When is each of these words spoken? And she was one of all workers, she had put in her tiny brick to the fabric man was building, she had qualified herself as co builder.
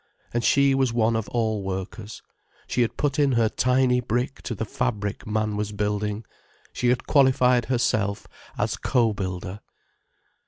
And 0.33 0.43
she 0.43 0.73
was 0.73 0.91
one 0.91 1.15
of 1.15 1.29
all 1.29 1.61
workers, 1.61 2.23
she 2.65 2.81
had 2.81 2.97
put 2.97 3.19
in 3.19 3.33
her 3.33 3.49
tiny 3.49 3.99
brick 4.01 4.41
to 4.41 4.55
the 4.55 4.65
fabric 4.65 5.27
man 5.27 5.55
was 5.55 5.71
building, 5.71 6.25
she 6.73 6.87
had 6.87 7.05
qualified 7.05 7.65
herself 7.65 8.25
as 8.57 8.77
co 8.77 9.13
builder. 9.13 9.59